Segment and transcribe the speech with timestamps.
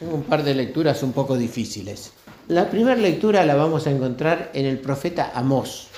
[0.00, 2.12] Tengo un par de lecturas un poco difíciles.
[2.48, 5.88] La primera lectura la vamos a encontrar en el profeta Amós,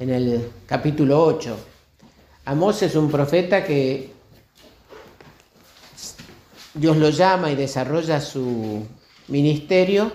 [0.00, 1.56] en el capítulo 8.
[2.46, 4.10] Amós es un profeta que
[6.74, 8.84] Dios lo llama y desarrolla su
[9.28, 10.10] ministerio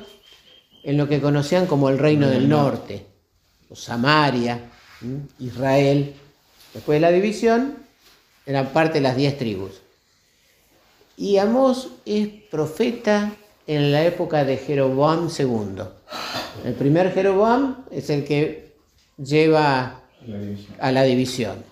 [0.83, 3.05] en lo que conocían como el reino del norte,
[3.69, 4.59] o Samaria,
[5.39, 6.15] Israel.
[6.73, 7.77] Después de la división,
[8.45, 9.86] eran parte de las diez tribus.
[11.17, 13.33] Y Amós es profeta
[13.65, 15.83] en la época de Jeroboam II.
[16.63, 18.75] El primer Jeroboam es el que
[19.17, 19.99] lleva
[20.79, 21.63] a la división.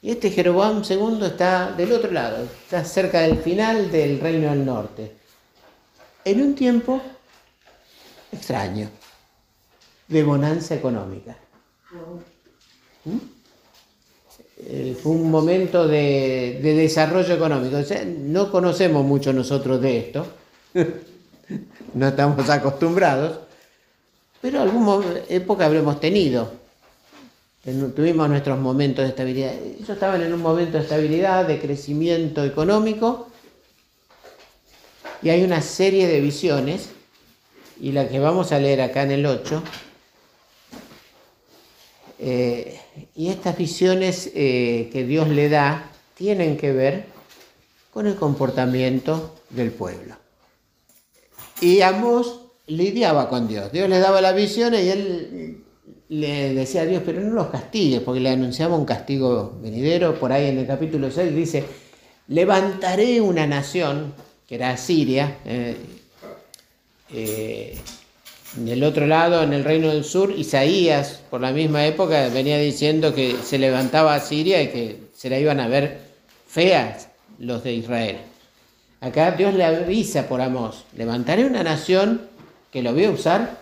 [0.00, 4.64] Y este Jeroboam II está del otro lado, está cerca del final del reino del
[4.64, 5.12] norte.
[6.24, 7.02] En un tiempo
[8.32, 8.88] extraño,
[10.08, 11.36] de bonanza económica.
[13.04, 13.35] ¿Mm?
[14.58, 17.76] Eh, fue un momento de, desarrollo económico.
[18.20, 20.26] no conocemos mucho nosotros de esto,
[21.94, 23.38] no estamos acostumbrados,
[24.40, 26.50] pero alguna época habremos tenido.
[27.96, 29.52] Tuvimos nuestros momentos de estabilidad.
[29.54, 33.28] Ellos estaban en un momento de estabilidad, de crecimiento económico,
[35.20, 36.90] y hay una serie de visiones,
[37.80, 39.62] y la que vamos a leer acá en el 8,
[42.18, 42.80] eh,
[43.14, 47.04] y estas visiones eh, que Dios le da tienen que ver
[47.92, 50.16] con el comportamiento del pueblo.
[51.60, 53.70] Y Amós lidiaba con Dios.
[53.72, 55.64] Dios le daba las visiones y él
[56.08, 60.18] le decía a Dios, pero no los castigues, porque le anunciaba un castigo venidero.
[60.18, 61.64] Por ahí en el capítulo 6 dice,
[62.28, 64.14] levantaré una nación,
[64.46, 65.76] que era Siria, eh,
[68.56, 72.58] en el otro lado, en el reino del sur, Isaías, por la misma época, venía
[72.58, 76.00] diciendo que se levantaba a Siria y que se la iban a ver
[76.46, 78.18] feas los de Israel.
[79.00, 82.28] Acá Dios le avisa por Amós, levantaré una nación
[82.72, 83.58] que lo voy a usar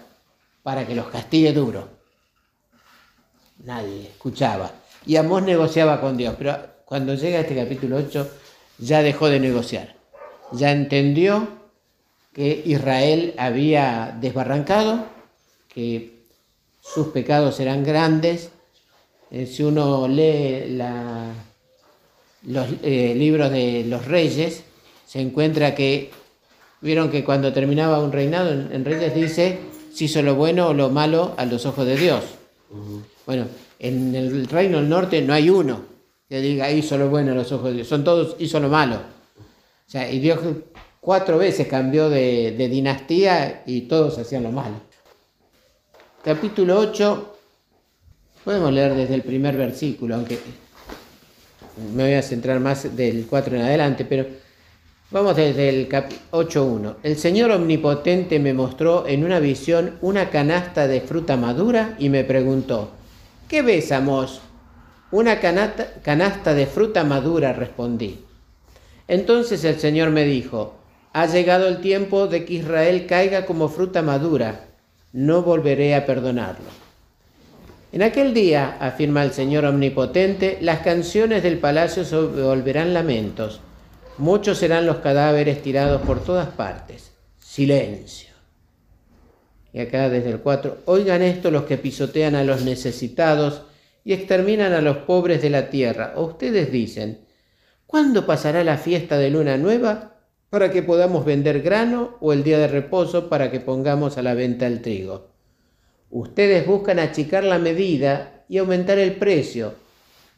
[0.62, 1.88] para que los castigue duro.
[3.64, 4.70] Nadie escuchaba.
[5.06, 8.30] Y Amós negociaba con Dios, pero cuando llega este capítulo 8
[8.78, 9.96] ya dejó de negociar.
[10.52, 11.63] Ya entendió
[12.34, 15.06] que Israel había desbarrancado,
[15.72, 16.24] que
[16.80, 18.50] sus pecados eran grandes.
[19.30, 20.76] Eh, si uno lee
[22.42, 24.64] los eh, libros de los reyes,
[25.06, 26.10] se encuentra que,
[26.80, 29.58] vieron que cuando terminaba un reinado en, Reyes dice,
[29.92, 32.24] si hizo lo bueno o lo malo a los ojos de Dios.
[33.26, 33.46] Bueno,
[33.78, 35.82] en el reino del norte no hay uno
[36.28, 38.96] que diga hizo lo bueno a los ojos de Dios, son todos hizo lo malo.
[38.96, 40.40] O sea, y Dios
[41.04, 44.76] cuatro veces cambió de, dinastía y todos hacían lo malo.
[46.24, 47.36] Capítulo 8,
[48.42, 50.38] podemos leer desde el primer versículo, aunque
[51.94, 54.24] me voy a centrar más del 4 en adelante, pero
[55.10, 56.96] vamos desde el 8.1.
[57.02, 62.24] El Señor Omnipotente me mostró en una visión una canasta de fruta madura y me
[62.24, 62.92] preguntó,
[63.46, 64.40] ¿qué ves, Amos?
[65.10, 68.24] Una canasta, canasta de fruta madura, respondí.
[69.06, 70.78] Entonces el Señor me dijo,
[71.14, 74.66] ha llegado el tiempo de que Israel caiga como fruta madura.
[75.12, 76.66] No volveré a perdonarlo.
[77.92, 83.60] En aquel día, afirma el Señor Omnipotente, las canciones del palacio se volverán lamentos.
[84.18, 87.12] Muchos serán los cadáveres tirados por todas partes.
[87.38, 88.34] Silencio.
[89.72, 93.62] Y acá desde el 4, oigan esto los que pisotean a los necesitados
[94.04, 96.14] y exterminan a los pobres de la tierra.
[96.16, 97.20] O ustedes dicen,
[97.86, 100.13] ¿cuándo pasará la fiesta de luna nueva?
[100.54, 104.66] Que podamos vender grano o el día de reposo para que pongamos a la venta
[104.66, 105.28] el trigo.
[106.10, 109.74] Ustedes buscan achicar la medida y aumentar el precio,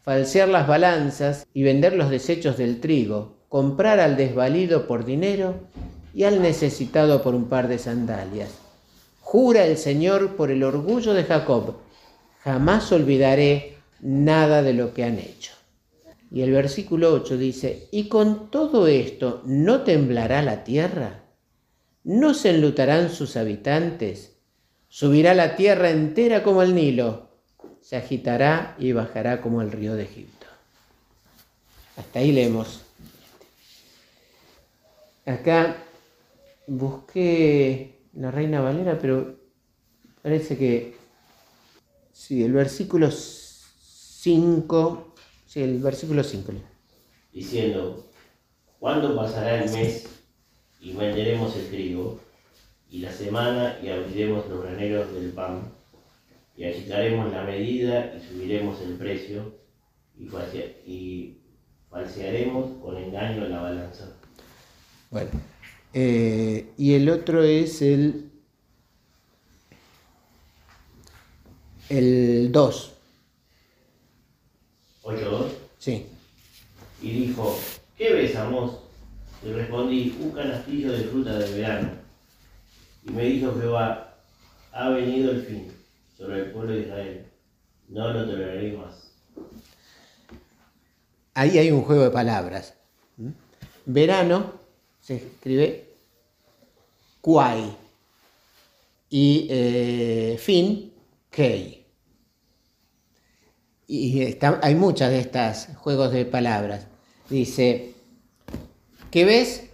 [0.02, 5.54] falsear las balanzas y vender los desechos del trigo, comprar al desvalido por dinero
[6.14, 8.50] y al necesitado por un par de sandalias.
[9.20, 11.74] Jura el Señor por el orgullo de Jacob,
[12.42, 15.55] jamás olvidaré nada de lo que han hecho.
[16.36, 21.22] Y el versículo 8 dice, y con todo esto no temblará la tierra,
[22.04, 24.36] no se enlutarán sus habitantes,
[24.86, 27.30] subirá la tierra entera como el Nilo,
[27.80, 30.46] se agitará y bajará como el río de Egipto.
[31.96, 32.82] Hasta ahí leemos.
[35.24, 35.78] Acá
[36.66, 39.36] busqué la Reina Valera, pero
[40.20, 40.98] parece que
[42.12, 45.14] sí, el versículo 5
[45.56, 46.52] el versículo 5.
[47.32, 48.06] Diciendo,
[48.78, 50.06] ¿cuándo pasará el mes
[50.80, 52.20] y venderemos el trigo,
[52.90, 55.72] y la semana y abriremos los graneros del pan,
[56.56, 59.54] y agitaremos la medida y subiremos el precio,
[60.18, 61.38] y,
[61.90, 64.12] falsearemos con engaño la balanza?
[65.10, 65.30] Bueno,
[65.98, 68.30] Eh, y el otro es el,
[71.88, 72.95] el 2.
[75.06, 75.52] 8.2.
[75.78, 76.06] Sí.
[77.00, 77.56] Y dijo,
[77.96, 78.80] ¿qué ves, Amos?
[79.44, 81.90] Le respondí, un canastillo de fruta de verano.
[83.04, 84.18] Y me dijo Jehová,
[84.72, 85.72] ha venido el fin
[86.18, 87.26] sobre el pueblo de Israel.
[87.88, 89.12] No lo toleraré más.
[91.34, 92.74] Ahí hay un juego de palabras.
[93.16, 93.28] ¿Mm?
[93.84, 94.54] Verano
[95.00, 95.90] se escribe
[97.20, 97.76] Quai
[99.08, 100.92] y eh, fin
[101.30, 101.75] Kei.
[103.86, 106.86] Y está- hay muchas de estas juegos de palabras.
[107.30, 107.94] Dice,
[109.10, 109.64] ¿qué ves?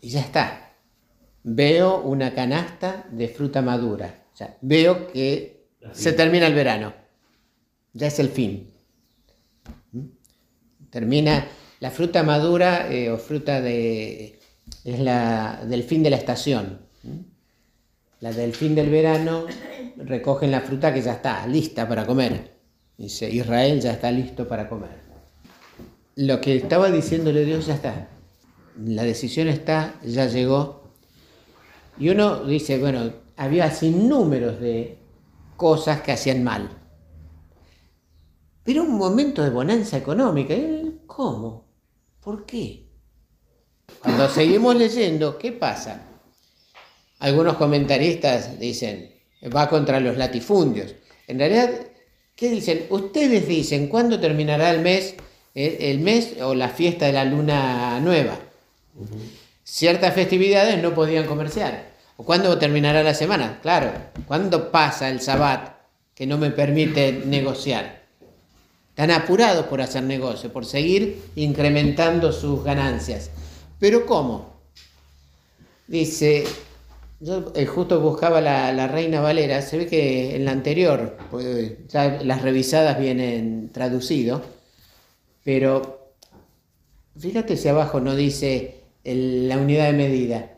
[0.00, 0.72] Y ya está.
[1.42, 4.24] Veo una canasta de fruta madura.
[4.32, 6.92] O sea, veo que se termina el verano.
[7.92, 8.70] Ya es el fin.
[10.90, 11.46] Termina
[11.80, 14.38] la fruta madura eh, o fruta de
[14.84, 16.80] es la del fin de la estación.
[18.20, 19.46] La del fin del verano
[19.96, 22.58] recogen la fruta que ya está lista para comer.
[22.96, 25.02] Dice, Israel ya está listo para comer.
[26.16, 28.08] Lo que estaba diciéndole Dios ya está.
[28.84, 30.82] La decisión está, ya llegó.
[31.96, 34.98] Y uno dice, bueno, había sin números de
[35.56, 36.70] cosas que hacían mal.
[38.64, 40.54] Pero un momento de bonanza económica.
[41.06, 41.68] ¿Cómo?
[42.20, 42.88] ¿Por qué?
[44.02, 46.07] Cuando seguimos leyendo, ¿qué pasa?
[47.18, 49.12] Algunos comentaristas dicen,
[49.54, 50.94] va contra los latifundios.
[51.26, 51.70] En realidad,
[52.36, 52.86] ¿qué dicen?
[52.90, 55.14] Ustedes dicen, ¿cuándo terminará el mes,
[55.54, 58.38] el mes o la fiesta de la luna nueva?
[59.64, 61.88] Ciertas festividades no podían comerciar.
[62.16, 63.60] ¿O cuándo terminará la semana?
[63.62, 63.92] Claro,
[64.26, 65.76] ¿cuándo pasa el sabbat
[66.14, 68.06] que no me permite negociar?
[68.88, 73.30] Están apurados por hacer negocio, por seguir incrementando sus ganancias.
[73.78, 74.58] ¿Pero cómo?
[75.86, 76.44] Dice,
[77.20, 81.72] yo eh, justo buscaba la, la Reina Valera, se ve que en la anterior, pues,
[81.88, 84.42] ya las revisadas vienen traducido,
[85.44, 86.12] pero
[87.18, 90.50] fíjate si abajo no dice el- la unidad de medida.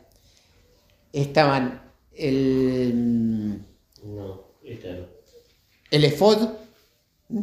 [1.13, 1.81] Estaban
[2.15, 3.59] el,
[4.03, 5.05] No, esta no.
[5.89, 6.49] el efod,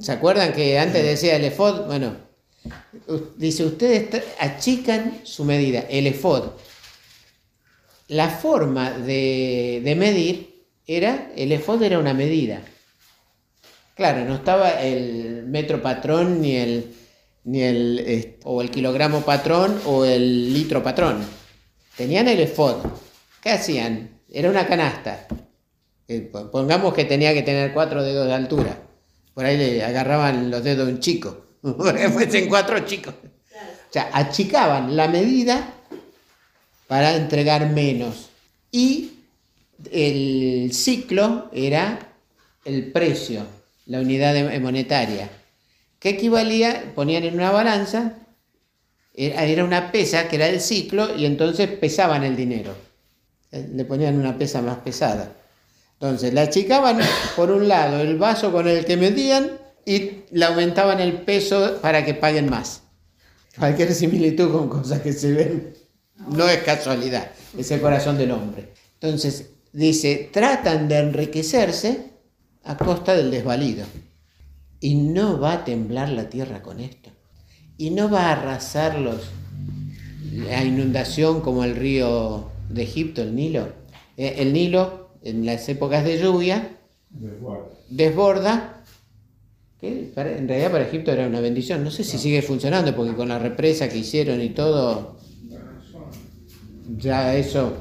[0.00, 1.86] ¿se acuerdan que antes decía el efod?
[1.86, 2.12] Bueno,
[3.36, 6.50] dice, ustedes achican su medida, el efod.
[8.08, 12.62] La forma de, de medir era, el efod era una medida.
[13.94, 16.94] Claro, no estaba el metro patrón ni el,
[17.44, 21.18] ni el, eh, o el kilogramo patrón o el litro patrón.
[21.96, 22.76] Tenían el efod.
[23.42, 24.20] ¿Qué hacían?
[24.30, 25.26] Era una canasta.
[26.06, 28.82] Eh, po- Pongamos que tenía que tener cuatro dedos de altura.
[29.34, 31.44] Por ahí le agarraban los dedos de un chico.
[31.62, 33.14] Fuesen cuatro chicos.
[33.22, 35.74] O sea, achicaban la medida
[36.88, 38.30] para entregar menos.
[38.72, 39.12] Y
[39.92, 42.00] el ciclo era
[42.64, 43.46] el precio,
[43.86, 45.30] la unidad de- monetaria.
[46.00, 46.92] que equivalía?
[46.94, 48.12] Ponían en una balanza,
[49.14, 52.72] era una pesa que era el ciclo y entonces pesaban el dinero.
[53.50, 55.32] Eh, Le ponían una pesa más pesada.
[55.94, 57.00] Entonces la achicaban
[57.34, 59.50] por un lado el vaso con el que medían
[59.84, 62.82] y le aumentaban el peso para que paguen más.
[63.58, 65.74] Cualquier similitud con cosas que se ven
[66.26, 68.72] no es casualidad, es el corazón del hombre.
[69.00, 72.10] Entonces dice, tratan de enriquecerse
[72.64, 73.86] a costa del desvalido.
[74.80, 77.10] Y no va a temblar la tierra con esto.
[77.76, 79.22] Y no va a arrasarlos
[80.32, 83.68] la inundación como el río de Egipto, el Nilo.
[84.16, 86.76] Eh, El Nilo, en las épocas de lluvia,
[87.88, 88.84] desborda,
[89.80, 91.84] que en realidad para Egipto era una bendición.
[91.84, 95.17] No sé si sigue funcionando, porque con la represa que hicieron y todo,
[96.96, 97.76] ya eso...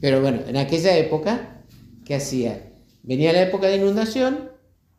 [0.00, 1.62] Pero bueno, en aquella época,
[2.04, 2.72] ¿qué hacía?
[3.02, 4.50] Venía la época de inundación,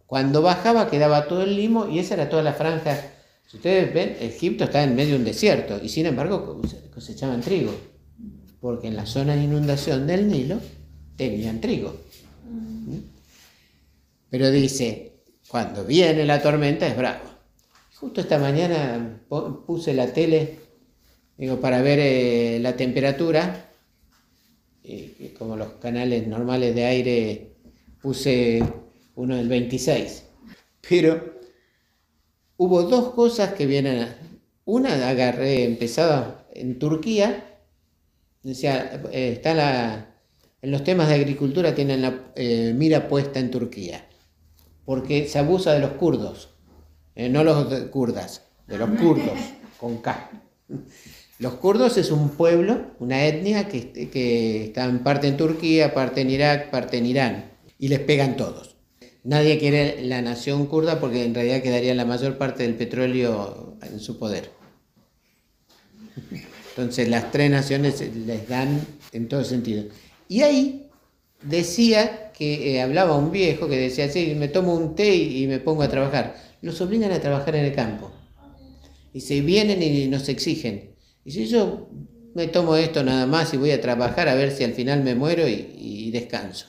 [0.06, 3.00] cuando bajaba quedaba todo el limo y esa era toda la franja.
[3.48, 7.42] Si ustedes ven, Egipto está en medio de un desierto y sin embargo cose- cosechaban
[7.42, 7.72] trigo,
[8.60, 10.60] porque en la zona de inundación del Nilo
[11.16, 11.96] tenían trigo.
[12.50, 12.98] ¿Mm?
[14.30, 15.14] Pero dice,
[15.48, 17.24] cuando viene la tormenta es bravo.
[17.96, 19.22] Justo esta mañana
[19.66, 20.58] puse la tele
[21.40, 23.66] digo, para ver eh, la temperatura,
[25.38, 27.52] como los canales normales de aire
[28.02, 28.64] puse
[29.16, 30.24] uno del 26.
[30.88, 31.40] Pero
[32.58, 34.16] hubo dos cosas que vienen a...
[34.66, 37.58] Una agarré, empezaba en Turquía,
[38.44, 40.16] decía, eh, está la,
[40.62, 44.08] en los temas de agricultura tienen la eh, mira puesta en Turquía,
[44.86, 46.50] porque se abusa de los kurdos,
[47.16, 49.40] eh, no los de- kurdas, de los kurdos,
[49.80, 50.30] con K.
[51.40, 56.22] Los kurdos es un pueblo, una etnia que, que está en parte en Turquía, parte
[56.22, 58.76] en Irak, parte en Irán, y les pegan todos.
[59.24, 64.00] Nadie quiere la nación kurda porque en realidad quedaría la mayor parte del petróleo en
[64.02, 64.52] su poder.
[66.70, 69.86] Entonces las tres naciones les dan en todo sentido.
[70.28, 70.90] Y ahí
[71.42, 75.60] decía que eh, hablaba un viejo que decía, sí, me tomo un té y, me
[75.60, 76.36] pongo a trabajar.
[76.62, 78.12] Los obligan a trabajar en el campo.
[79.14, 80.89] Y se vienen y nos exigen.
[81.30, 81.88] Y si yo
[82.34, 85.14] me tomo esto nada más y voy a trabajar a ver si al final me
[85.14, 86.66] muero y, descanso.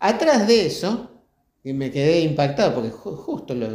[0.00, 1.22] Atrás de eso,
[1.62, 3.68] y me quedé impactado porque justo lo...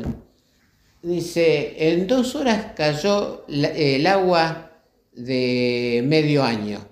[1.01, 4.74] Dice, en dos horas cayó el agua
[5.13, 6.86] de medio año.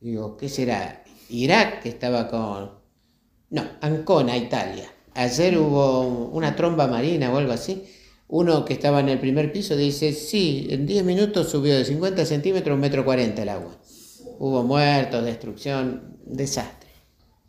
[0.00, 1.04] Digo, ¿qué será?
[1.28, 2.78] Irak, que estaba con...
[3.50, 4.90] No, Ancona, Italia.
[5.12, 7.84] Ayer hubo una tromba marina o algo así.
[8.32, 12.24] Uno que estaba en el primer piso dice, sí, en 10 minutos subió de 50
[12.24, 13.76] centímetros a un metro 40 el agua.
[14.38, 16.90] Hubo muertos, destrucción, desastre.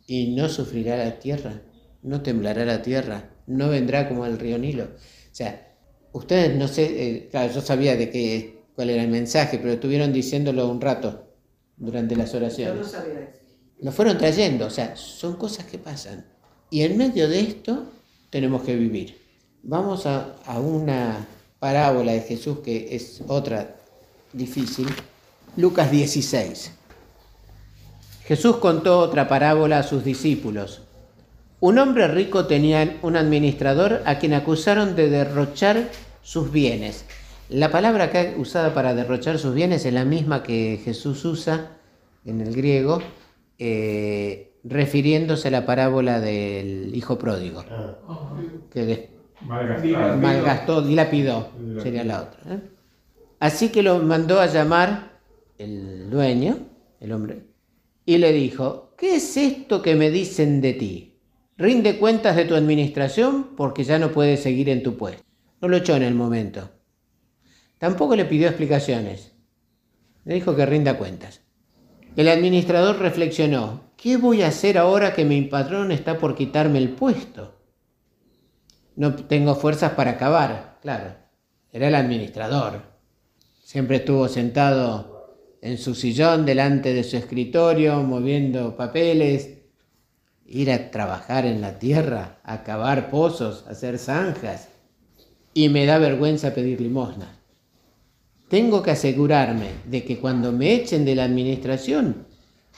[0.08, 1.62] ¿Y no sufrirá la tierra?
[2.02, 3.30] ¿No temblará la tierra?
[3.46, 4.86] ¿No vendrá como el río Nilo?
[4.86, 5.72] O sea,
[6.10, 10.12] ustedes no sé, eh, claro, yo sabía de qué, cuál era el mensaje, pero estuvieron
[10.12, 11.28] diciéndolo un rato
[11.76, 12.74] durante las oraciones.
[12.74, 13.32] Yo no sabía
[13.80, 16.26] Lo fueron trayendo, o sea, son cosas que pasan.
[16.70, 17.84] Y en medio de esto
[18.30, 19.21] tenemos que vivir.
[19.62, 21.26] Vamos a, a una
[21.58, 23.76] parábola de Jesús que es otra
[24.32, 24.88] difícil.
[25.56, 26.72] Lucas 16.
[28.24, 30.82] Jesús contó otra parábola a sus discípulos.
[31.60, 35.90] Un hombre rico tenía un administrador a quien acusaron de derrochar
[36.22, 37.04] sus bienes.
[37.48, 41.76] La palabra acá usada para derrochar sus bienes es la misma que Jesús usa
[42.24, 43.00] en el griego,
[43.58, 47.98] eh, refiriéndose a la parábola del hijo pródigo, ah.
[49.46, 51.50] Malgastó, dilapidó,
[51.82, 52.54] sería la otra.
[52.54, 52.60] ¿eh?
[53.40, 55.18] Así que lo mandó a llamar
[55.58, 56.58] el dueño,
[57.00, 57.44] el hombre,
[58.04, 61.18] y le dijo, ¿qué es esto que me dicen de ti?
[61.56, 65.22] Rinde cuentas de tu administración porque ya no puedes seguir en tu puesto.
[65.60, 66.70] No lo echó en el momento
[67.82, 69.32] Tampoco le pidió explicaciones.
[70.24, 71.40] Le dijo que rinda cuentas.
[72.14, 76.90] El administrador reflexionó, ¿qué voy a hacer ahora que mi patrón está por quitarme el
[76.90, 77.61] puesto?
[79.02, 81.16] No tengo fuerzas para acabar, claro.
[81.72, 82.82] Era el administrador.
[83.64, 89.58] Siempre estuvo sentado en su sillón delante de su escritorio, moviendo papeles.
[90.46, 94.68] Ir a trabajar en la tierra, a cavar pozos, hacer zanjas.
[95.52, 97.40] Y me da vergüenza pedir limosna.
[98.48, 102.28] Tengo que asegurarme de que cuando me echen de la administración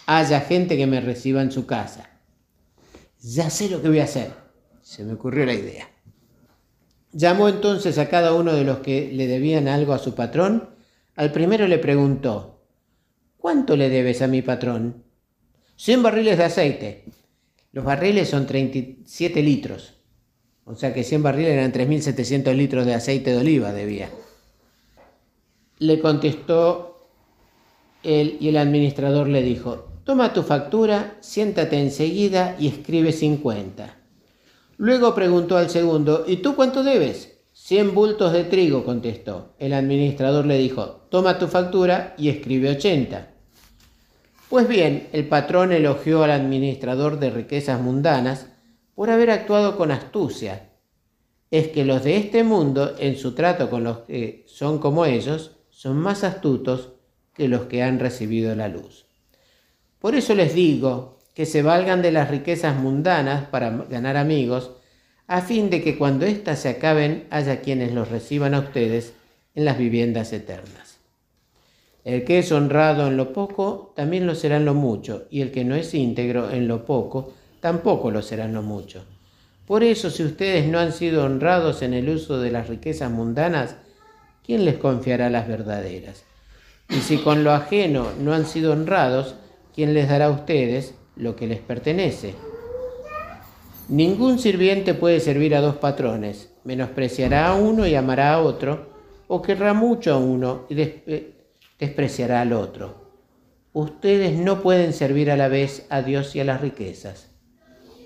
[0.07, 2.09] haya gente que me reciba en su casa.
[3.21, 4.33] Ya sé lo que voy a hacer.
[4.81, 5.91] Se me ocurrió la idea.
[7.15, 10.71] Llamó entonces a cada uno de los que le debían algo a su patrón.
[11.15, 12.67] Al primero le preguntó,
[13.39, 15.05] ¿cuánto le debes a mi patrón?
[15.77, 17.05] 100 barriles de aceite.
[17.71, 19.95] Los barriles son 37 litros.
[20.65, 24.11] O sea que 100 barriles eran 3.700 litros de aceite de oliva debía.
[25.79, 27.11] Le contestó
[28.03, 34.04] él y el administrador le dijo, toma tu factura, siéntate enseguida y escribe 50.
[34.77, 37.39] Luego preguntó al segundo, ¿y tú cuánto debes?
[37.53, 39.55] Cien bultos de trigo, contestó.
[39.59, 43.31] El administrador le dijo, toma tu factura y escribe 80.
[44.49, 48.49] Pues bien, el patrón elogió al administrador de riquezas mundanas
[48.95, 50.71] por haber actuado con astucia.
[51.51, 55.53] Es que los de este mundo, en su trato con los que son como ellos,
[55.71, 56.91] son más astutos
[57.33, 59.07] que los que han recibido la luz.
[60.01, 64.71] Por eso les digo que se valgan de las riquezas mundanas para ganar amigos,
[65.27, 69.15] a fin de que cuando éstas se acaben haya quienes los reciban a ustedes
[69.55, 70.99] en las viviendas eternas.
[72.05, 75.51] El que es honrado en lo poco, también lo será en lo mucho, y el
[75.51, 79.05] que no es íntegro en lo poco, tampoco lo será en lo mucho.
[79.67, 83.77] Por eso, si ustedes no han sido honrados en el uso de las riquezas mundanas,
[84.45, 86.25] ¿quién les confiará las verdaderas?
[86.91, 89.37] Y si con lo ajeno no han sido honrados,
[89.75, 92.35] ¿quién les dará a ustedes lo que les pertenece?
[93.89, 98.95] Ningún sirviente puede servir a dos patrones, menospreciará a uno y amará a otro,
[99.29, 100.75] o querrá mucho a uno y
[101.79, 103.05] despreciará al otro.
[103.73, 107.31] Ustedes no pueden servir a la vez a Dios y a las riquezas.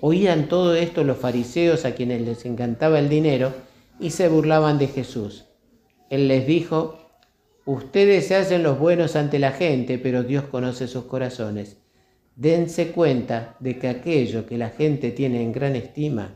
[0.01, 3.53] Oían todo esto los fariseos a quienes les encantaba el dinero
[3.99, 5.45] y se burlaban de Jesús.
[6.09, 6.97] Él les dijo,
[7.65, 11.77] ustedes se hacen los buenos ante la gente, pero Dios conoce sus corazones.
[12.39, 16.35] Dense cuenta de que aquello que la gente tiene en gran estima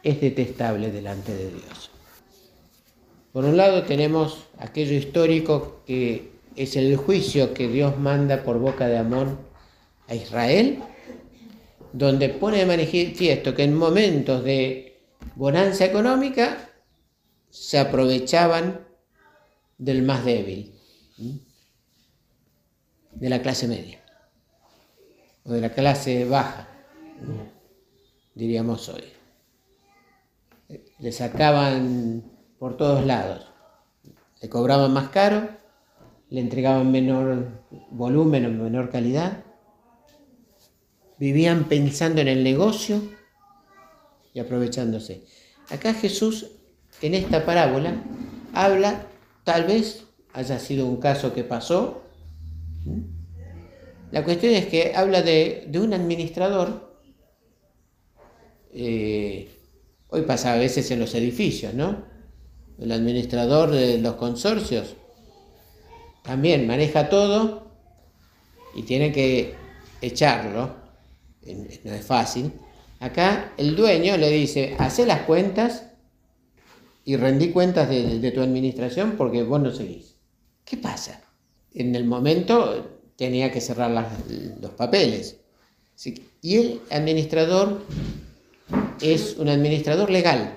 [0.00, 1.90] es detestable delante de Dios.
[3.32, 8.86] Por un lado tenemos aquello histórico que es el juicio que Dios manda por boca
[8.86, 9.40] de Amón
[10.06, 10.78] a Israel,
[11.92, 15.00] donde pone de manifiesto que en momentos de
[15.34, 16.70] bonanza económica
[17.50, 18.86] se aprovechaban
[19.78, 20.76] del más débil,
[23.10, 24.03] de la clase media,
[25.44, 26.68] o de la clase baja,
[28.34, 29.04] diríamos hoy.
[30.98, 32.22] Le sacaban
[32.58, 33.46] por todos lados,
[34.40, 35.48] le cobraban más caro,
[36.30, 39.44] le entregaban menor volumen o menor calidad,
[41.18, 43.02] vivían pensando en el negocio
[44.32, 45.24] y aprovechándose.
[45.70, 46.50] Acá Jesús,
[47.02, 48.02] en esta parábola,
[48.52, 49.06] habla,
[49.44, 52.02] tal vez haya sido un caso que pasó,
[54.14, 57.00] la cuestión es que habla de, un administrador,
[58.72, 59.48] eh,
[60.06, 62.04] hoy pasa a veces en los edificios, ¿no?
[62.78, 64.94] El administrador de los consorcios
[66.22, 67.72] también maneja todo
[68.76, 69.56] y tiene que
[70.00, 70.76] echarlo,
[71.82, 72.52] no es fácil.
[73.00, 75.86] Acá el dueño le dice, hace las cuentas
[77.04, 80.14] y rendí cuentas de, tu administración porque vos no seguís.
[80.64, 81.20] ¿Qué pasa?
[81.72, 83.90] En el momento tenía que cerrar
[84.60, 85.36] los papeles.
[86.42, 87.82] Y el administrador
[89.00, 90.54] es un administrador legal.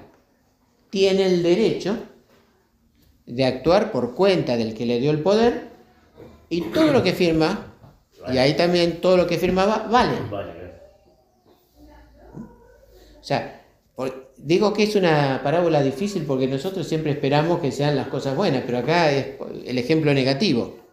[0.89, 1.97] Tiene el derecho
[3.25, 5.67] de actuar por cuenta del que le dio el poder
[6.49, 7.73] y todo lo que firma,
[8.31, 10.13] y ahí también todo lo que firmaba, vale.
[13.19, 13.65] O sea,
[14.37, 18.63] digo que es una parábola difícil porque nosotros siempre esperamos que sean las cosas buenas,
[18.65, 19.35] pero acá es
[19.65, 20.86] el ejemplo negativo.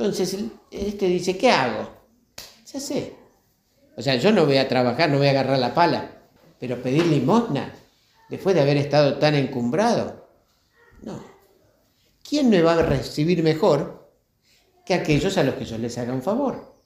[0.00, 0.34] Entonces,
[0.70, 1.90] este dice, ¿qué hago?
[2.72, 3.12] Ya sé.
[3.98, 6.22] O sea, yo no voy a trabajar, no voy a agarrar la pala,
[6.58, 7.74] pero pedir limosna,
[8.30, 10.26] después de haber estado tan encumbrado,
[11.02, 11.22] no.
[12.26, 14.10] ¿Quién me va a recibir mejor
[14.86, 16.76] que aquellos a los que yo les haga un favor?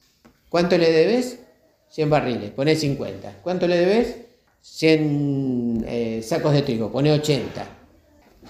[0.48, 1.38] ¿Cuánto le debes?
[1.90, 3.42] 100 barriles, pone 50.
[3.44, 4.16] ¿Cuánto le debes?
[4.60, 7.64] 100 eh, sacos de trigo, pone 80.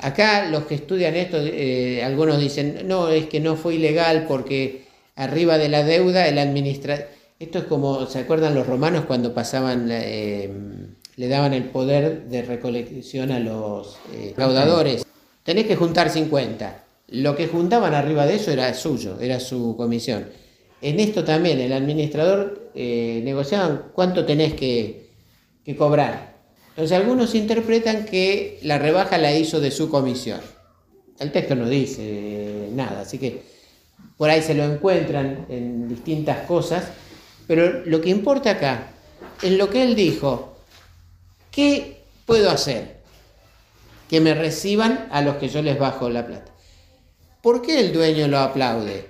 [0.01, 4.85] Acá los que estudian esto, eh, algunos dicen, no, es que no fue ilegal porque
[5.17, 7.07] arriba de la deuda el administrador...
[7.39, 10.51] Esto es como, ¿se acuerdan los romanos cuando pasaban, eh,
[11.17, 15.05] le daban el poder de recolección a los recaudadores?
[15.45, 16.85] tenés que juntar 50.
[17.09, 20.27] Lo que juntaban arriba de eso era suyo, era su comisión.
[20.81, 25.05] En esto también el administrador eh, negociaba cuánto tenés que,
[25.79, 26.34] cobrar.
[26.77, 30.41] Entonces algunos interpretan que la rebaja la hizo de su comisión.
[31.19, 33.43] El texto no dice nada, así que
[34.17, 36.85] por ahí se lo encuentran en distintas cosas,
[37.47, 38.91] pero lo que importa acá
[39.43, 40.57] es lo que él dijo.
[41.53, 42.95] ¿Qué puedo hacer?
[44.09, 46.53] que me reciban a los que yo les bajo la plata.
[47.43, 49.09] ¿Por qué el dueño lo aplaude?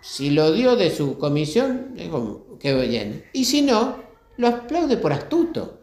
[0.00, 3.24] Si lo dio de su comisión, digo, qué bien.
[3.32, 3.96] Y si no,
[4.36, 5.80] lo aplaude por astuto.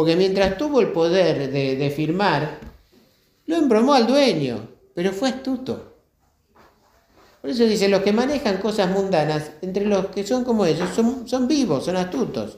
[0.00, 2.58] Porque mientras tuvo el poder de, firmar,
[3.44, 5.94] lo embromó al dueño, pero fue astuto.
[7.42, 11.28] Por eso dice, los que manejan cosas mundanas, entre los que son como ellos, son,
[11.28, 12.56] son vivos, son astutos.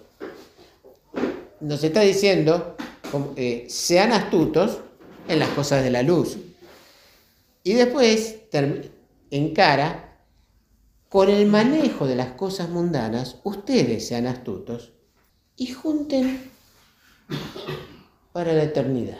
[1.58, 2.76] Nos está diciendo
[3.34, 4.78] eh, sean astutos
[5.26, 6.36] en las cosas de la luz.
[7.64, 8.36] Y después
[9.32, 10.16] encara,
[11.08, 14.92] con el manejo de las cosas mundanas, ustedes sean astutos
[15.56, 16.51] y junten
[18.32, 19.18] para la eternidad.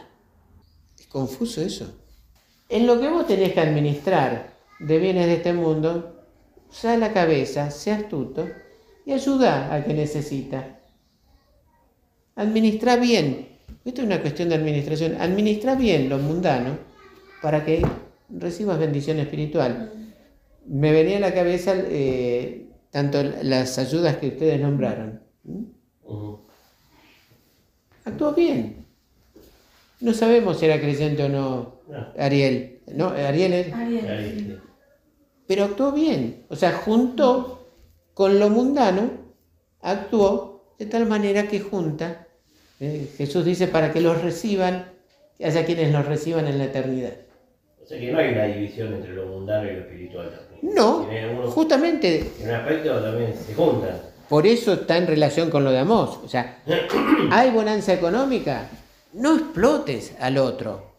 [0.99, 1.99] Es confuso eso.
[2.69, 6.27] En lo que vos tenés que administrar de bienes de este mundo,
[6.71, 8.49] usa la cabeza, sea astuto
[9.05, 10.81] y ayuda al que necesita.
[12.35, 13.53] Administra bien
[13.85, 15.17] esto es una cuestión de administración.
[15.21, 16.79] Administra bien lo mundano
[17.41, 17.83] para que
[18.29, 19.93] recibas bendición espiritual.
[20.67, 25.21] Me venía a la cabeza eh, tanto las ayudas que ustedes nombraron.
[28.05, 28.87] Actuó bien.
[30.01, 31.81] No sabemos si era creyente o no,
[32.19, 32.81] Ariel.
[32.93, 33.09] ¿No?
[33.09, 33.73] ¿Ariel es?
[33.73, 34.61] Ariel.
[35.47, 36.45] Pero actuó bien.
[36.49, 37.69] O sea, junto
[38.15, 39.11] con lo mundano,
[39.81, 42.27] actuó de tal manera que junta
[42.81, 43.09] ¿eh?
[43.17, 44.87] Jesús dice para que los reciban,
[45.39, 47.13] que haya quienes los reciban en la eternidad.
[47.83, 50.59] O sea que no hay una división entre lo mundano y lo espiritual tampoco.
[50.63, 52.31] No, justamente.
[52.41, 54.12] En un aspecto también se juntan.
[54.33, 56.19] Por eso está en relación con lo de Amós.
[56.25, 56.63] O sea,
[57.31, 58.67] hay bonanza económica,
[59.13, 60.95] no explotes al otro.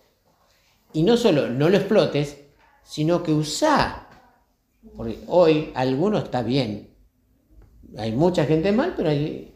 [0.93, 2.37] Y no solo no lo explotes,
[2.83, 4.07] sino que usa.
[4.95, 6.91] Porque hoy alguno está bien.
[7.97, 9.55] Hay mucha gente mal, pero hay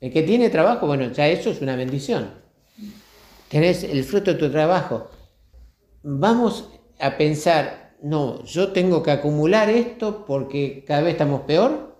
[0.00, 2.28] el que tiene trabajo, bueno, ya eso es una bendición.
[3.48, 5.12] Tenés el fruto de tu trabajo.
[6.02, 11.91] Vamos a pensar no, yo tengo que acumular esto porque cada vez estamos peor,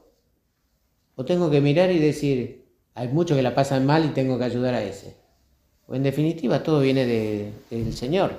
[1.16, 4.44] o tengo que mirar y decir, hay muchos que la pasan mal y tengo que
[4.44, 5.16] ayudar a ese.
[5.86, 7.06] O en definitiva, todo viene
[7.70, 8.32] del Señor.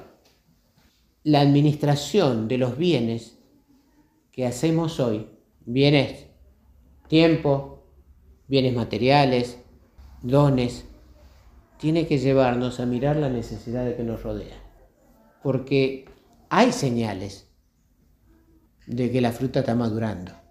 [1.23, 3.37] La administración de los bienes
[4.31, 5.27] que hacemos hoy,
[5.65, 6.25] bienes,
[7.07, 7.85] tiempo,
[8.47, 9.57] bienes materiales,
[10.21, 10.85] dones,
[11.77, 14.57] tiene que llevarnos a mirar la necesidad de que nos rodea.
[15.41, 16.05] Porque
[16.49, 17.47] hay señales
[18.87, 20.42] de que la fruta está madurando.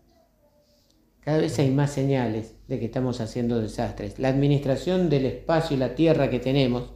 [1.25, 4.19] Cada vez hay más señales de que estamos haciendo desastres.
[4.19, 6.91] La administración del espacio y la tierra que tenemos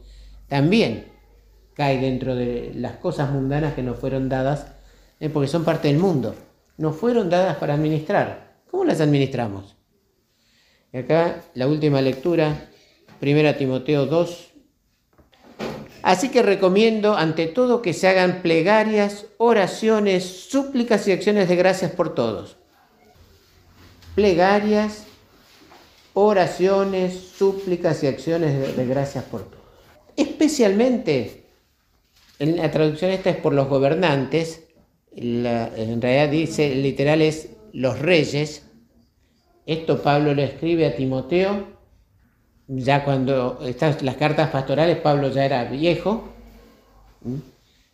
[0.47, 1.05] también
[1.73, 4.67] cae dentro de las cosas mundanas que nos fueron dadas,
[5.21, 6.35] eh, porque son parte del mundo.
[6.77, 8.57] Nos fueron dadas para administrar.
[8.69, 9.77] ¿Cómo las administramos?
[10.91, 12.69] Y acá la última lectura,
[13.21, 14.47] 1 Timoteo 2.
[16.03, 21.91] Así que recomiendo ante todo que se hagan plegarias, oraciones, súplicas y acciones de gracias
[21.91, 22.57] por todos.
[24.17, 25.05] Plegarias,
[26.15, 29.63] oraciones, súplicas y acciones de, gracias por todos.
[30.15, 31.43] Especialmente,
[32.39, 34.69] en la traducción esta es por los gobernantes,
[35.15, 38.65] en realidad dice, literal es los reyes.
[39.67, 41.67] Esto Pablo lo escribe a Timoteo,
[42.65, 46.27] ya cuando estas las cartas pastorales Pablo ya era viejo,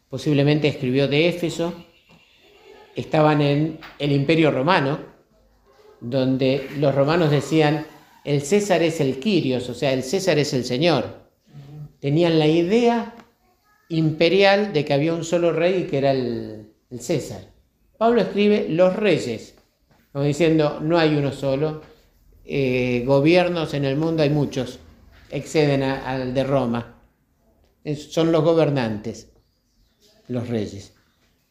[0.10, 1.74] posiblemente escribió de Éfeso,
[2.96, 5.12] estaban en el imperio romano,
[6.04, 7.88] donde los romanos decían,
[8.24, 11.24] el César es el Quirios, o sea, el César es el Señor.
[12.00, 13.16] Tenían la idea
[13.90, 17.42] imperial de que había un solo rey y que era el, César.
[17.98, 19.56] Pablo escribe los reyes,
[20.12, 21.82] como diciendo, no hay uno solo,
[22.46, 24.78] eh, gobiernos en el mundo hay muchos,
[25.32, 27.02] exceden al de Roma.
[27.96, 29.32] son los gobernantes,
[30.28, 30.93] los reyes.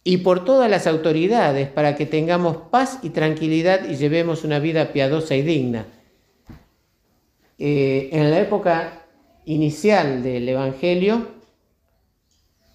[0.05, 4.93] Y por todas las autoridades, para que tengamos paz y tranquilidad y llevemos una vida
[4.93, 5.87] piadosa y digna
[7.65, 9.05] eh, en la época
[9.45, 11.29] inicial del Evangelio,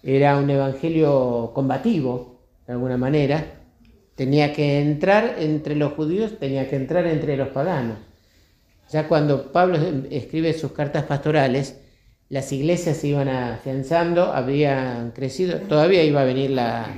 [0.02, 3.44] era un Evangelio combativo, de alguna manera,
[4.14, 7.98] tenía que entrar entre los judíos, tenía que entrar entre los paganos.
[8.90, 9.78] Ya cuando Pablo
[10.10, 11.78] escribe sus cartas pastorales,
[12.30, 16.94] las iglesias se iban afianzando, habían crecido, todavía iba a venir la,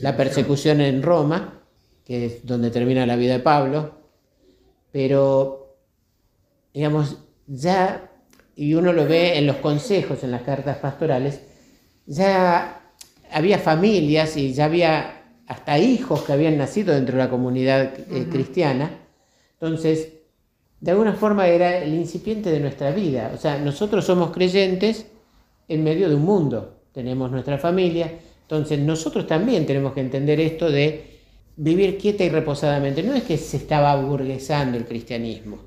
[0.00, 1.60] la persecución en Roma,
[2.04, 3.92] que es donde termina la vida de Pablo,
[4.90, 5.76] pero
[6.72, 8.10] digamos, ya,
[8.56, 11.40] y uno lo ve en los consejos, en las cartas pastorales,
[12.06, 12.80] ya
[13.30, 18.26] había familias y ya había hasta hijos que habían nacido dentro de la comunidad eh,
[18.30, 18.90] cristiana.
[19.54, 20.12] Entonces,
[20.80, 23.30] de alguna forma era el incipiente de nuestra vida.
[23.34, 25.06] O sea, nosotros somos creyentes
[25.68, 28.12] en medio de un mundo, tenemos nuestra familia,
[28.42, 31.12] entonces nosotros también tenemos que entender esto de
[31.56, 33.02] vivir quieta y reposadamente.
[33.02, 35.58] No es que se estaba burguesando el cristianismo,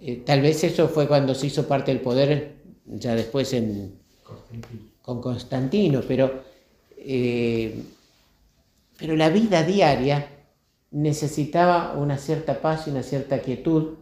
[0.00, 2.54] eh, tal vez eso fue cuando se hizo parte del poder,
[2.86, 3.98] ya después en,
[5.02, 6.42] con Constantino, pero,
[6.96, 7.82] eh,
[8.98, 10.26] pero la vida diaria
[10.90, 13.94] necesitaba una cierta paz y una cierta quietud,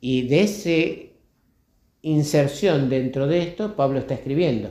[0.00, 1.10] y de esa
[2.02, 4.70] inserción dentro de esto, Pablo está escribiendo.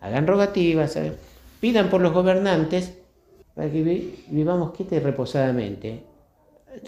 [0.00, 0.98] hagan rogativas,
[1.62, 2.98] pidan por los gobernantes
[3.54, 6.02] para que vivamos quieta y reposadamente.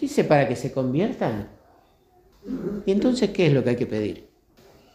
[0.01, 1.49] Dice para que se conviertan
[2.85, 4.29] ¿Y entonces qué es lo que hay que pedir?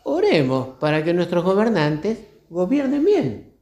[0.04, 3.54] Oremos para que nuestros gobernantes gobiernen bien.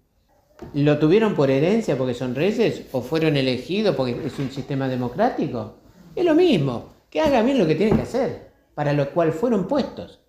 [0.73, 5.75] ¿Lo tuvieron por herencia porque son reyes o fueron elegidos porque es un sistema democrático?
[6.15, 9.67] Es lo mismo, que hagan bien lo que tienen que hacer, para lo cual fueron
[9.67, 10.19] puestos.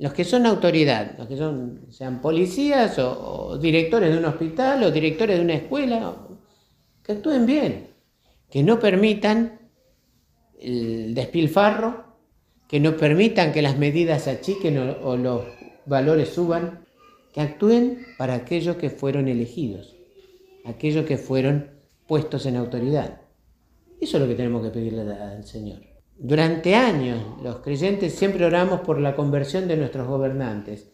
[0.00, 4.82] Los que son autoridad, los que son, sean policías o, o directores de un hospital
[4.82, 6.16] o directores de una escuela,
[7.04, 7.90] que actúen bien,
[8.50, 9.60] que no permitan
[10.58, 12.10] el despilfarro
[12.70, 15.42] que no permitan que las medidas achiquen o, los
[15.86, 16.86] valores suban,
[17.32, 19.96] que actúen para aquellos que fueron elegidos,
[20.64, 21.70] aquellos que fueron
[22.06, 23.22] puestos en autoridad.
[24.00, 25.89] Eso es lo que tenemos que pedirle al Señor.
[26.22, 30.90] Durante años los creyentes siempre oramos por la conversión de nuestros gobernantes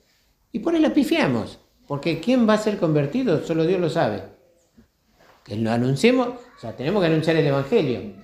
[0.52, 1.58] y por él pifiamos,
[1.88, 3.42] porque ¿quién va a ser convertido?
[3.44, 4.22] Solo Dios lo sabe.
[5.44, 8.14] Que lo anunciemos, o sea, tenemos que anunciar el Evangelio.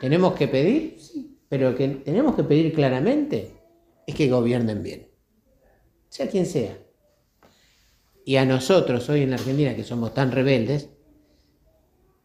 [0.00, 0.98] ¿Tenemos que pedir?
[0.98, 3.52] Sí, pero que tenemos que pedir claramente
[4.04, 5.08] es que gobiernen bien,
[6.08, 6.76] sea quien sea.
[8.24, 10.90] Y a nosotros hoy en la Argentina, que somos tan rebeldes,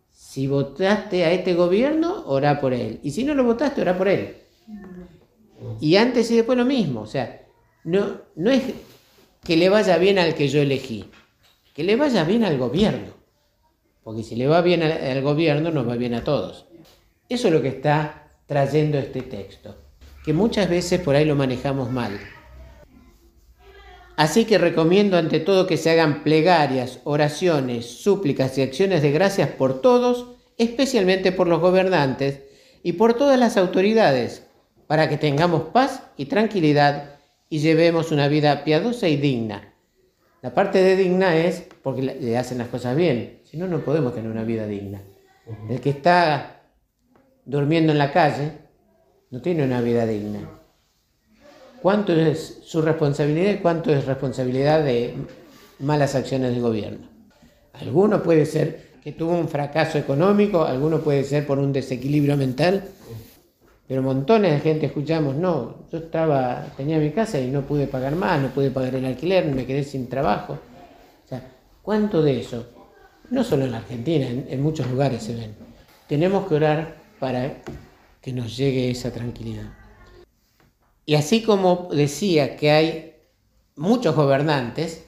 [0.10, 3.00] si votaste a este gobierno, orá por él.
[3.04, 4.38] Y si no lo votaste, orá por él.
[5.80, 7.02] Y antes y después lo mismo.
[7.02, 7.42] O sea,
[7.84, 8.64] no, no es
[9.44, 11.10] que le vaya bien al que yo elegí,
[11.74, 13.14] que le vaya bien al gobierno.
[14.04, 16.66] porque si le va bien al, gobierno, nos va bien a todos.
[17.30, 19.76] Eso es lo que está trayendo este texto,
[20.26, 22.20] que muchas veces por ahí lo manejamos mal.
[24.18, 29.50] Así que recomiendo ante todo que se hagan plegarias, oraciones, súplicas y acciones de gracias
[29.50, 32.42] por todos, especialmente por los gobernantes
[32.84, 34.44] y por todas las autoridades,
[34.86, 37.16] para que tengamos paz y tranquilidad
[37.50, 39.74] y llevemos una vida piadosa y digna.
[40.44, 44.14] La parte de digna es porque le hacen las cosas bien, si no, no podemos
[44.14, 45.02] tener una vida digna.
[45.68, 46.62] El que está
[47.44, 48.52] durmiendo en la calle
[49.32, 50.48] no tiene una vida digna.
[51.82, 55.16] ¿Cuánto es su responsabilidad y cuánto es responsabilidad de
[55.80, 57.10] malas acciones del gobierno?
[57.74, 62.84] Alguno puede ser que tuvo un fracaso económico, alguno puede ser por un desequilibrio mental,
[63.88, 68.16] pero montones de gente escuchamos, no, yo estaba, tenía mi casa y no pude pagar
[68.16, 70.54] más, no pude pagar el alquiler, me quedé sin trabajo.
[70.54, 72.68] O sea, ¿cuánto de eso?
[73.32, 75.56] No solo en la Argentina, en, en muchos lugares se ven.
[76.08, 77.64] Tenemos que orar para
[78.22, 79.74] que nos llegue esa tranquilidad.
[81.06, 83.16] Y así como decía que hay
[83.76, 85.06] muchos gobernantes,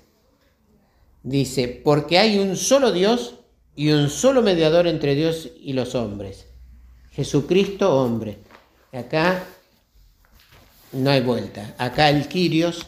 [1.21, 3.42] dice, porque hay un solo Dios
[3.75, 6.47] y un solo mediador entre Dios y los hombres,
[7.11, 8.39] Jesucristo hombre.
[8.91, 9.43] Acá
[10.91, 11.75] no hay vuelta.
[11.77, 12.85] Acá el Quirios,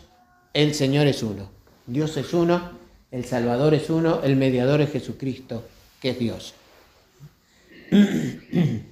[0.53, 1.49] el Señor es uno.
[1.87, 2.71] Dios es uno,
[3.11, 5.63] el Salvador es uno, el mediador es Jesucristo,
[6.01, 6.53] que es Dios.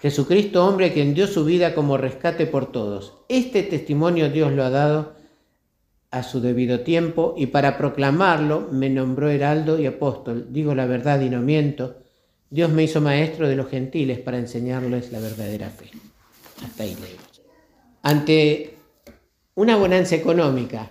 [0.00, 3.14] Jesucristo, hombre, quien dio su vida como rescate por todos.
[3.28, 5.19] Este testimonio Dios lo ha dado
[6.10, 10.48] a su debido tiempo y para proclamarlo me nombró heraldo y apóstol.
[10.50, 11.98] Digo la verdad y no miento.
[12.50, 15.90] Dios me hizo maestro de los gentiles para enseñarles la verdadera fe.
[16.64, 17.42] Hasta ahí leemos.
[18.02, 18.76] Ante
[19.54, 20.90] una bonanza económica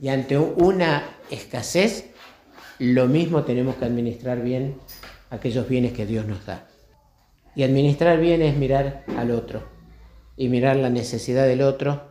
[0.00, 2.10] y ante una escasez,
[2.78, 4.76] lo mismo tenemos que administrar bien
[5.30, 6.66] aquellos bienes que Dios nos da.
[7.54, 9.62] Y administrar bien es mirar al otro
[10.36, 12.09] y mirar la necesidad del otro,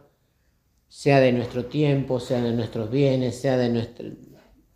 [0.89, 4.10] sea de nuestro tiempo, sea de nuestros bienes, sea de, nuestro,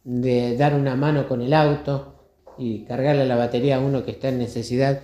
[0.04, 2.14] de dar una mano con el auto
[2.58, 5.02] y cargarle la batería a uno que está en necesidad.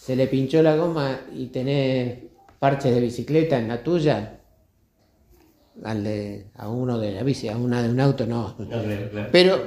[0.00, 2.20] Se le pinchó la goma y tenés
[2.58, 4.40] parches de bicicleta en la tuya,
[5.84, 8.56] al de, a uno de la bici, a una de un auto no.
[9.30, 9.60] Pero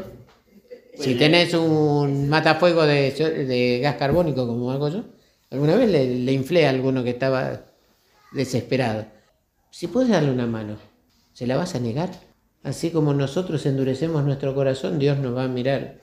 [0.96, 5.04] si tenés un matafuego de, de, gas carbónico como hago yo,
[5.52, 7.62] alguna vez le, le inflé a alguno que estaba
[8.34, 9.06] desesperado.
[9.72, 10.78] Si puedes darle una mano,
[11.34, 12.12] ¿se la vas a negar?
[12.62, 16.02] Así como nosotros endurecemos nuestro corazón, Dios nos va a mirar.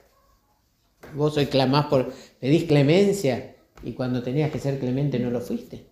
[1.15, 5.85] Vos hoy clamás por, pedís clemencia y cuando tenías que ser clemente no lo fuiste.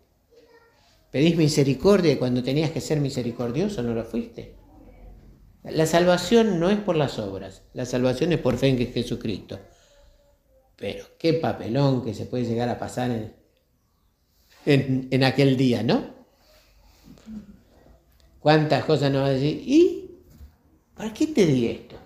[1.11, 4.55] Pedís misericordia y cuando tenías que ser misericordioso no lo fuiste.
[5.63, 9.59] La salvación no es por las obras, la salvación es por fe en Jesucristo.
[10.75, 13.11] Pero qué papelón que se puede llegar a pasar
[14.65, 16.16] en, en, aquel día, ¿no?
[18.47, 19.61] ¿Cuántas cosas nos va a decir?
[19.65, 20.09] ¿Y
[20.95, 21.97] para qué te di esto?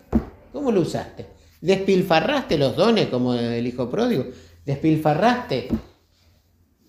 [0.51, 1.27] ¿Cómo lo usaste?
[1.61, 4.25] ¿Despilfarraste los dones como el hijo pródigo?
[4.65, 5.67] ¿Despilfarraste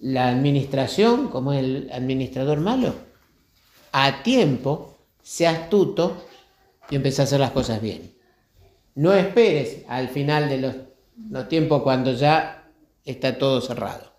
[0.01, 2.95] la administración como el administrador malo?
[3.93, 6.25] A tiempo, sea astuto
[6.89, 8.11] y empecé a hacer las cosas bien.
[8.95, 10.59] No esperes al final de
[11.31, 12.73] los, tiempos cuando ya
[13.05, 14.15] está todo cerrado.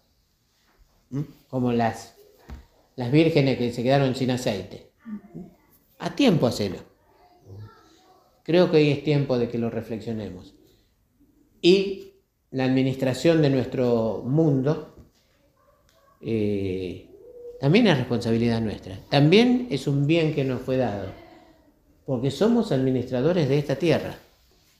[1.10, 1.22] ¿Mm?
[1.50, 2.14] Como las
[3.12, 4.93] vírgenes que se quedaron sin aceite.
[6.00, 6.80] A tiempo hacerlo.
[8.44, 10.54] Creo que hoy es tiempo de que lo reflexionemos.
[11.62, 12.14] Y
[12.52, 14.96] la administración de nuestro mundo
[16.22, 17.10] eh,
[17.60, 19.00] también es responsabilidad nuestra.
[19.10, 21.24] También es un bien que nos fue dado
[22.06, 24.18] porque somos administradores de esta tierra.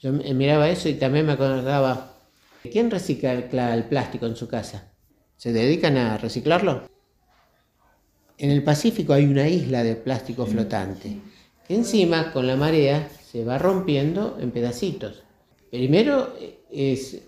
[0.00, 2.18] Yo miraba eso y también me acordaba,
[2.62, 4.92] ¿quién recicla el plástico en su casa?
[5.36, 6.93] ¿Se dedican a reciclarlo?
[8.38, 11.18] En el Pacífico hay una isla de plástico flotante,
[11.66, 15.22] que encima con la marea se va rompiendo en pedacitos.
[15.70, 16.34] Primero,
[16.70, 17.22] es,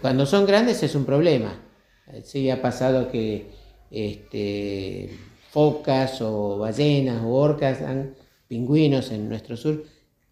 [0.00, 1.60] cuando son grandes es un problema.
[2.24, 3.50] Sí ha pasado que
[3.90, 5.10] este,
[5.50, 8.14] focas o ballenas o orcas han
[8.48, 9.84] pingüinos en nuestro sur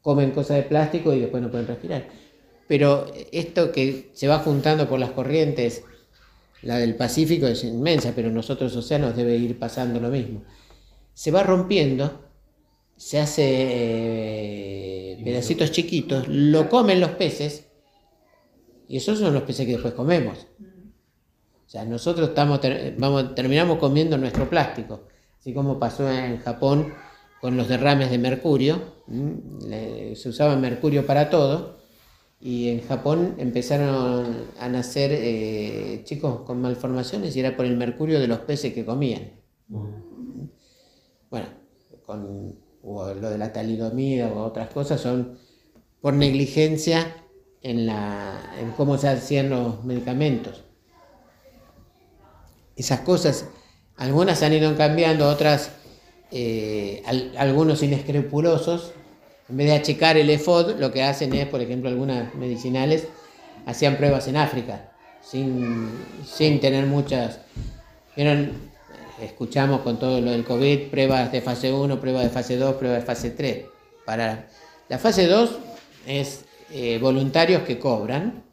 [0.02, 2.08] comen cosas de plástico y después no pueden respirar.
[2.66, 5.84] Pero esto que se va juntando por las corrientes,
[6.62, 10.42] la del Pacífico es inmensa, pero en nosotros océanos debe ir pasando lo mismo.
[11.14, 12.24] Se va rompiendo,
[12.96, 17.66] se hace eh, pedacitos chiquitos, lo comen los peces,
[18.88, 20.46] y esos son los peces que después comemos.
[21.66, 22.60] O sea, nosotros estamos,
[22.96, 25.06] vamos, terminamos comiendo nuestro plástico,
[25.38, 26.94] así como pasó en Japón
[27.40, 28.80] con los derrames de mercurio,
[30.14, 31.77] se usaba mercurio para todo,
[32.40, 38.20] Y en Japón empezaron a nacer eh, chicos con malformaciones y era por el mercurio
[38.20, 39.32] de los peces que comían.
[41.30, 41.48] Bueno,
[42.06, 45.38] con lo de la talidomida o otras cosas son
[46.00, 47.14] por negligencia
[47.62, 50.64] en, la, en cómo se hacían los medicamentos.
[52.76, 53.46] Esas cosas,
[53.96, 55.72] algunas han ido cambiando, otras,
[56.30, 57.02] eh,
[57.36, 58.92] algunos inescrupulosos
[59.48, 63.06] en vez de achicar el EFOD, lo que hacen es, por ejemplo, algunas medicinales
[63.64, 67.40] hacían pruebas en África, sin, tener muchas...
[68.14, 68.68] ¿Vieron?
[69.22, 73.00] Escuchamos con todo lo del COVID, pruebas de fase 1, pruebas de fase 2, pruebas
[73.00, 73.64] de fase 3.
[74.04, 74.46] Para
[74.88, 75.58] la fase 2
[76.06, 78.44] es eh, voluntarios que cobran.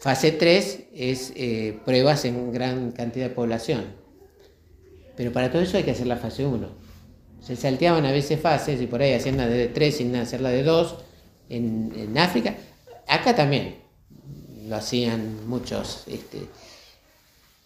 [0.00, 3.84] Fase 3 es eh, pruebas en gran cantidad de población.
[5.16, 6.87] Pero para todo eso hay que hacer la fase 1
[7.40, 10.50] se salteaban a veces fases y por ahí hacían la de 3 sin hacer la
[10.50, 10.96] de 2
[11.50, 12.56] en, África.
[13.06, 13.76] Acá también
[14.66, 16.04] lo hacían muchos.
[16.06, 16.46] Este,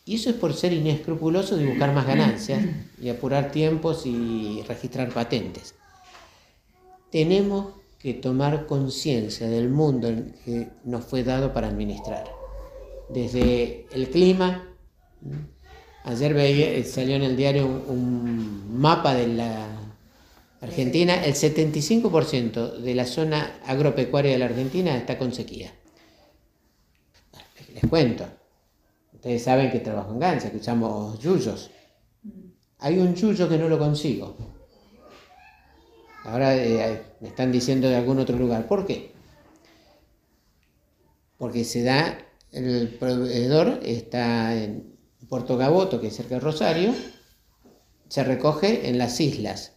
[0.05, 2.65] y eso es por ser inescrupuloso de buscar más ganancias
[3.01, 5.75] y apurar tiempos y registrar patentes.
[7.11, 10.09] Tenemos que tomar conciencia del mundo
[10.45, 12.25] que nos fue dado para administrar.
[13.11, 14.69] Desde el clima,
[16.05, 19.69] Ayer eh, salió en el diario un, mapa de la
[20.61, 21.25] Argentina.
[21.25, 25.73] El 75% de la zona agropecuaria de la Argentina está con sequía.
[27.73, 28.27] Les cuento.
[29.15, 31.71] Ustedes saben que trabajo en Gancia, que usamos yuyos.
[32.81, 34.37] Hay un yuyo que no lo consigo.
[36.25, 38.67] Ahora eh, me están diciendo de algún otro lugar.
[38.67, 39.13] ¿Por qué?
[41.39, 42.19] Porque se da,
[42.51, 44.93] el proveedor está en,
[45.33, 46.95] Puerto Gaboto, que es cerca de Rosario,
[48.11, 49.73] se recoge en las islas.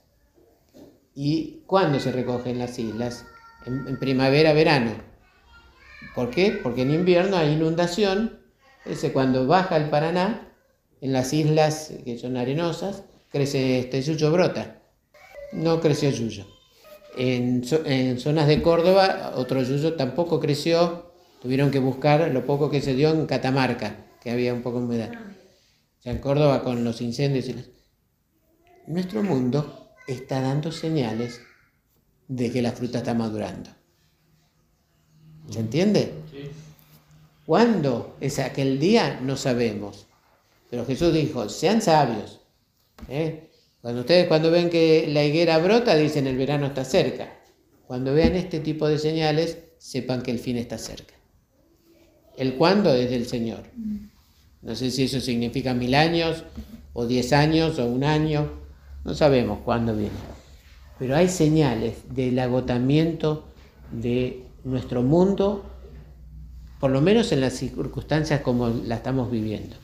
[1.16, 3.24] ¿Y cuándo se recoge en las islas?
[3.66, 4.92] En, primavera, verano.
[6.14, 6.60] ¿Por qué?
[6.62, 8.42] Porque en invierno hay inundación.
[8.84, 10.54] Ese cuando baja el Paraná,
[11.00, 14.82] en las islas que son arenosas, crece este yuyo brota.
[15.54, 16.46] No creció yuyo.
[17.16, 21.14] En, en, zonas de Córdoba, otro yuyo tampoco creció.
[21.42, 24.84] Tuvieron que buscar lo poco que se dio en Catamarca, que había un poco de
[24.84, 25.35] humedad
[26.06, 27.50] en Córdoba con los incendios.
[27.50, 27.56] Y
[28.88, 31.42] Nuestro mundo está dando señales
[32.28, 33.72] de que la fruta está madurando.
[35.50, 36.14] ¿Se entiende?
[36.32, 36.50] Sí.
[37.46, 39.20] ¿Cuándo es aquel día?
[39.22, 40.08] No sabemos.
[40.70, 42.42] Pero Jesús dijo, sean sabios.
[43.10, 43.50] ¿eh?
[43.82, 47.40] Cuando ustedes cuando ven que la higuera brota, dicen el verano está cerca.
[47.86, 51.14] Cuando vean este tipo de señales, sepan que el fin está cerca.
[52.36, 53.64] El cuándo es del Señor.
[54.66, 56.44] No sé si eso significa mil años,
[56.94, 58.50] o diez años, o un año,
[59.04, 60.16] no sabemos cuándo viene.
[60.98, 63.46] Pero hay señales del agotamiento
[63.92, 65.64] de nuestro mundo,
[66.80, 69.76] por lo menos en las circunstancias como la estamos viviendo.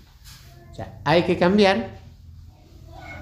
[0.71, 1.99] O sea, hay que cambiar,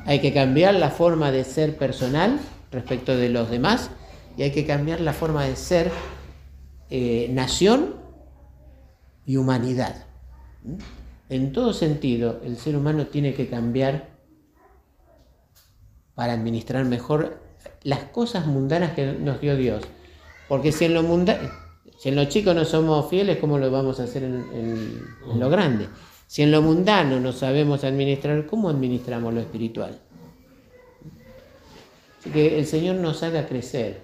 [0.06, 2.39] hay que cambiar la forma de ser personal
[2.72, 3.89] respecto de los demás
[4.38, 5.91] y hay que cambiar la forma de ser
[6.89, 7.95] eh, nación
[9.26, 10.06] y humanidad.
[11.30, 14.10] En todo sentido, el ser humano tiene que cambiar
[16.15, 17.39] para administrar mejor
[17.84, 19.84] las cosas mundanas que nos dio Dios.
[20.48, 21.04] Porque si en lo,
[22.00, 25.06] si en lo chico no somos fieles, ¿cómo lo vamos a hacer en,
[25.38, 25.88] lo grande?
[26.26, 30.00] Si en lo mundano no sabemos administrar, ¿cómo administramos lo espiritual?
[32.20, 34.02] Así que el Señor nos haga crecer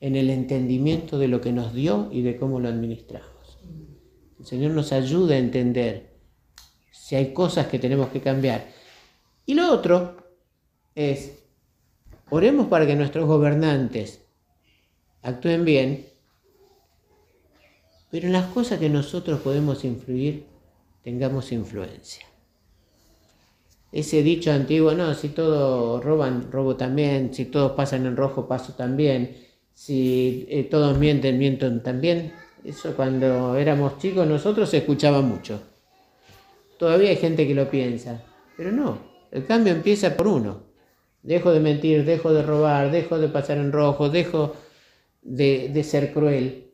[0.00, 3.33] en el entendimiento de lo que nos dio y de cómo lo administramos.
[4.38, 6.14] El Señor nos ayuda a entender
[6.90, 8.66] si hay cosas que tenemos que cambiar.
[9.46, 10.16] Y lo otro
[10.94, 11.32] es,
[12.30, 14.20] oremos para que nuestros gobernantes
[15.22, 16.06] actúen bien,
[18.10, 20.46] pero en las cosas que nosotros podemos influir,
[21.02, 22.24] tengamos influencia.
[23.92, 28.72] Ese dicho antiguo, no, si todos roban, robo también, si todos pasan en rojo, paso
[28.72, 29.36] también,
[29.72, 32.32] si eh, todos mienten, miento también,
[32.64, 35.60] eso cuando éramos chicos nosotros se escuchaba mucho.
[36.78, 38.22] Todavía hay gente que lo piensa,
[38.56, 38.98] pero no,
[39.30, 40.62] el cambio empieza por uno.
[41.22, 44.54] Dejo de mentir, dejo de robar, dejo de pasar en rojo, dejo
[45.22, 46.70] de, ser cruel.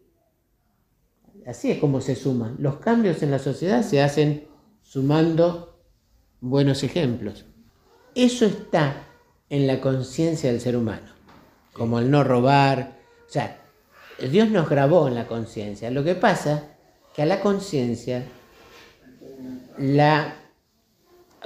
[1.47, 2.57] Así es como se suman.
[2.59, 4.49] Los cambios en la sociedad se hacen
[4.83, 5.79] sumando
[6.41, 7.45] buenos ejemplos.
[8.15, 9.07] Eso está
[9.49, 11.07] en la conciencia del ser humano,
[11.73, 12.99] como el no robar.
[13.29, 13.60] O sea,
[14.29, 15.91] Dios nos grabó en la conciencia.
[15.91, 16.77] Lo que pasa
[17.15, 18.25] que a la conciencia
[19.79, 20.35] la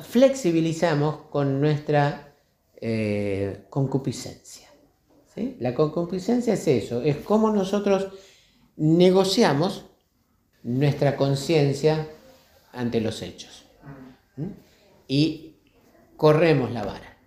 [0.03, 2.35] flexibilizamos con nuestra
[2.77, 4.69] eh, concupiscencia.
[5.59, 8.09] La concupiscencia es eso, es como nosotros
[8.77, 9.87] negociamos
[10.63, 12.09] nuestra conciencia
[12.73, 13.65] ante los hechos.
[15.09, 15.57] Y
[16.17, 17.19] corremos la vara.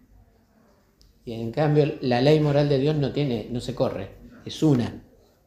[1.26, 4.12] Y en cambio la ley moral de Dios no tiene, no se corre,
[4.46, 5.04] es una.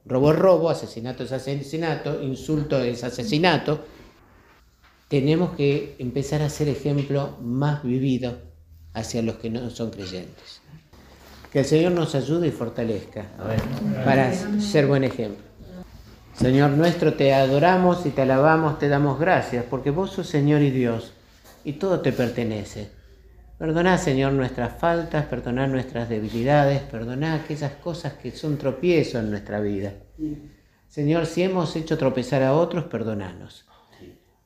[0.06, 3.84] Robo es robo, asesinato es asesinato, insulto es asesinato.
[5.08, 8.38] Tenemos que empezar a ser ejemplo más vivido
[8.94, 10.62] hacia los que no son creyentes.
[11.52, 13.26] Que el Señor nos ayude y fortalezca
[14.04, 15.44] para ser buen ejemplo.
[16.34, 20.70] Señor nuestro, te adoramos y te alabamos, te damos gracias, porque vos sos Señor y
[20.70, 21.12] Dios,
[21.64, 22.99] y todo te pertenece.
[23.60, 29.60] Perdoná, Señor, nuestras faltas, perdoná nuestras debilidades, perdoná aquellas cosas que son tropiezo en nuestra
[29.60, 29.92] vida.
[30.88, 33.66] Señor, si hemos hecho tropezar a otros, perdonanos.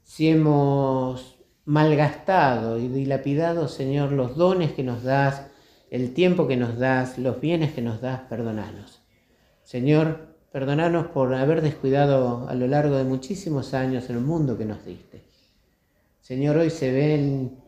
[0.03, 5.47] Si hemos malgastado y dilapidado, Señor, los dones que nos das,
[5.93, 9.01] el tiempo que nos das, los bienes que nos das, perdonanos.
[9.63, 14.85] Señor, perdonanos por haber descuidado a lo largo de muchísimos años el mundo que nos
[14.85, 15.23] diste.
[16.21, 17.64] Señor, hoy se ven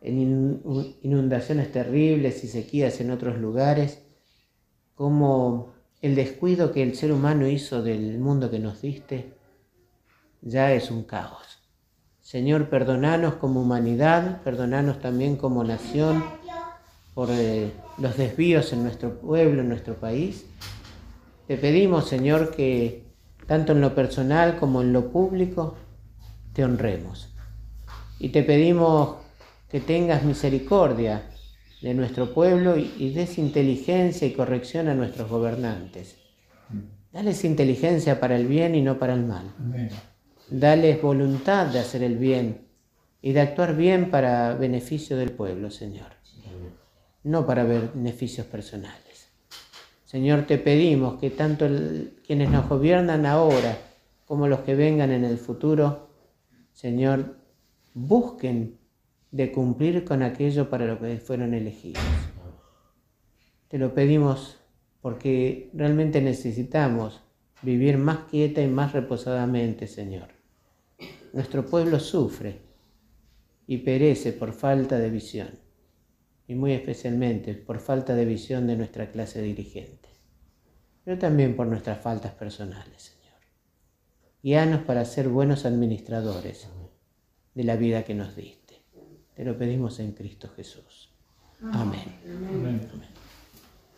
[0.00, 0.62] en
[1.02, 4.02] inundaciones terribles y sequías en otros lugares,
[4.94, 9.38] como el descuido que el ser humano hizo del mundo que nos diste
[10.40, 11.58] ya es un caos.
[12.20, 16.22] Señor, perdonanos como humanidad, perdonanos también como nación
[17.14, 20.46] por eh, los desvíos en nuestro pueblo, en nuestro país.
[21.46, 23.08] Te pedimos, Señor, que
[23.46, 25.76] tanto en lo personal como en lo público
[26.52, 27.34] te honremos.
[28.18, 29.16] Y te pedimos
[29.68, 31.30] que tengas misericordia
[31.82, 36.16] de nuestro pueblo y, des inteligencia y corrección a nuestros gobernantes.
[37.12, 39.52] Dales inteligencia para el bien y no para el mal.
[40.50, 42.66] Dales voluntad de hacer el bien
[43.20, 46.12] y de actuar bien para beneficio del pueblo, Señor.
[47.24, 49.28] No para beneficios personales.
[50.04, 51.68] Señor, te pedimos que tanto
[52.26, 53.76] quienes nos gobiernan ahora
[54.24, 56.08] como los que vengan en el futuro,
[56.72, 57.36] Señor,
[57.94, 58.77] busquen
[59.30, 62.02] de cumplir con aquello para lo que fueron elegidos.
[63.68, 64.58] Te lo pedimos
[65.00, 67.22] porque realmente necesitamos
[67.62, 70.28] vivir más quieta y más reposadamente, Señor.
[71.32, 72.60] Nuestro pueblo sufre
[73.66, 75.50] y perece por falta de visión,
[76.46, 80.08] y muy especialmente por falta de visión de nuestra clase dirigente,
[81.04, 83.40] pero también por nuestras faltas personales, Señor.
[84.42, 86.68] Guíanos para ser buenos administradores
[87.54, 88.57] de la vida que nos diste.
[89.38, 91.10] Te lo pedimos en Cristo Jesús.
[91.62, 92.18] Amén.
[92.48, 92.90] Amén.